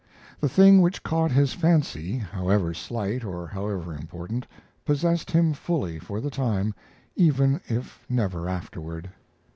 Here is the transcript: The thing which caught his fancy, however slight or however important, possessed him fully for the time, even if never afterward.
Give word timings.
The 0.39 0.49
thing 0.49 0.81
which 0.81 1.03
caught 1.03 1.29
his 1.29 1.53
fancy, 1.53 2.17
however 2.17 2.73
slight 2.73 3.23
or 3.23 3.45
however 3.45 3.93
important, 3.93 4.47
possessed 4.83 5.29
him 5.29 5.53
fully 5.53 5.99
for 5.99 6.19
the 6.19 6.31
time, 6.31 6.73
even 7.15 7.61
if 7.69 8.03
never 8.09 8.49
afterward. 8.49 9.11